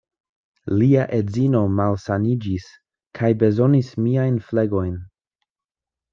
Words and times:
Lia 0.77 1.03
edzino 1.17 1.61
malsaniĝis 1.79 2.65
kaj 3.21 3.31
bezonis 3.45 3.93
miajn 4.09 4.43
flegojn. 4.49 4.99